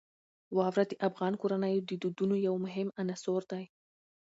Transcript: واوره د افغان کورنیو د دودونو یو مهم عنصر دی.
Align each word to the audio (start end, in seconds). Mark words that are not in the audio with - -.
واوره 0.57 0.83
د 0.87 0.93
افغان 1.07 1.33
کورنیو 1.41 1.85
د 1.89 1.91
دودونو 2.01 2.35
یو 2.47 2.55
مهم 2.65 2.87
عنصر 3.01 3.41
دی. 3.51 3.63